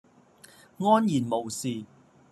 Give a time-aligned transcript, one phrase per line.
[0.79, 1.85] 安然無事